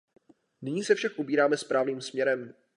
Nyní 0.61 0.83
se 0.83 0.95
však 0.95 1.19
ubíráme 1.19 1.57
správným 1.57 2.01
směrem. 2.01 2.53